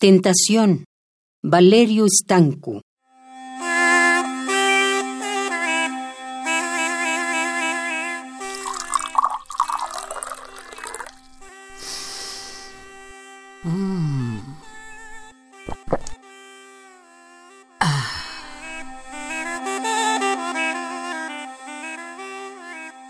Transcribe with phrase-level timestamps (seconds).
[0.00, 0.84] Tentación.
[1.42, 2.80] Valerio Stancu.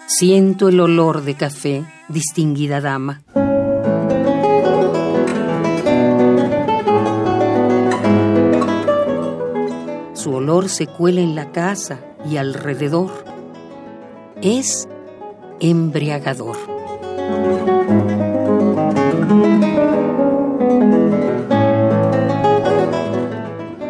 [0.07, 3.23] Siento el olor de café, distinguida dama.
[10.49, 13.11] Olor se cuela en la casa y alrededor.
[14.41, 14.89] Es
[15.61, 16.57] embriagador.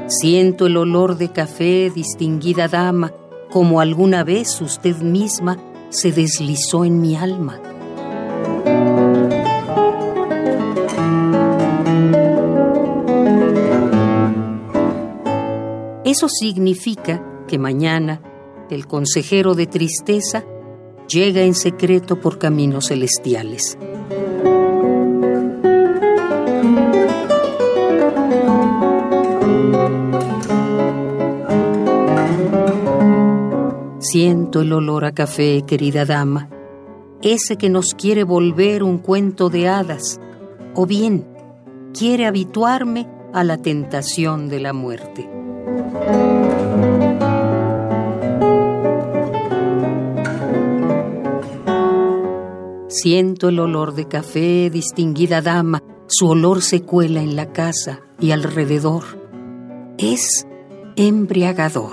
[0.09, 3.13] Siento el olor de café, distinguida dama,
[3.53, 5.59] como alguna vez usted misma
[5.91, 7.61] se deslizó en mi alma.
[16.09, 18.23] Eso significa que mañana
[18.71, 20.43] el consejero de tristeza
[21.07, 23.77] llega en secreto por caminos celestiales.
[33.99, 36.49] Siento el olor a café, querida dama,
[37.21, 40.19] ese que nos quiere volver un cuento de hadas,
[40.75, 41.27] o bien
[41.93, 45.29] quiere habituarme a la tentación de la muerte.
[52.89, 58.33] Siento el olor de café, distinguida dama, su olor se cuela en la casa y
[58.33, 59.05] alrededor.
[59.99, 60.47] Es
[60.97, 61.93] embriagador.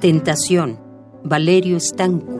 [0.00, 0.78] Tentación,
[1.24, 2.35] Valerio Stanco.